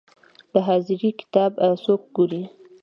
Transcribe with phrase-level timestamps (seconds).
[0.53, 1.51] د حاضري کتاب
[1.83, 2.43] څوک ګوري؟